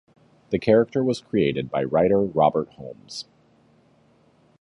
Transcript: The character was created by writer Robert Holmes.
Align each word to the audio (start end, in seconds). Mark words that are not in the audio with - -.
The 0.49 0.57
character 0.57 1.03
was 1.03 1.21
created 1.21 1.69
by 1.69 1.83
writer 1.83 2.19
Robert 2.21 2.69
Holmes. 2.69 3.25